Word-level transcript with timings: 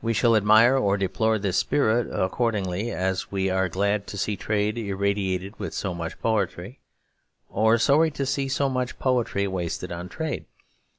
We 0.00 0.14
shall 0.14 0.34
admire 0.34 0.78
or 0.78 0.96
deplore 0.96 1.38
this 1.38 1.58
spirit, 1.58 2.08
accordingly 2.10 2.90
as 2.90 3.30
we 3.30 3.50
are 3.50 3.68
glad 3.68 4.06
to 4.06 4.16
see 4.16 4.34
trade 4.34 4.78
irradiated 4.78 5.58
with 5.58 5.74
so 5.74 5.92
much 5.92 6.18
poetry, 6.22 6.78
or 7.50 7.76
sorry 7.76 8.10
to 8.12 8.24
see 8.24 8.48
so 8.48 8.70
much 8.70 8.98
poetry 8.98 9.46
wasted 9.46 9.92
on 9.92 10.08
trade. 10.08 10.46